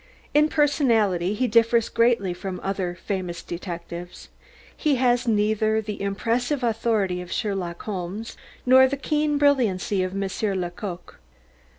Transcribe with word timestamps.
In 0.33 0.49
personality 0.49 1.35
he 1.35 1.45
differs 1.47 1.87
greatly 1.87 2.33
from 2.33 2.59
other 2.63 2.95
famous 2.95 3.43
detectives. 3.43 4.29
He 4.75 4.95
has 4.95 5.27
neither 5.27 5.79
the 5.79 6.01
impressive 6.01 6.63
authority 6.63 7.21
of 7.21 7.31
Sherlock 7.31 7.83
Holmes, 7.83 8.35
nor 8.65 8.87
the 8.87 8.97
keen 8.97 9.37
brilliancy 9.37 10.01
of 10.01 10.15
Monsieur 10.15 10.55
Lecoq. 10.55 11.19